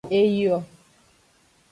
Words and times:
Eyio. 0.19 0.57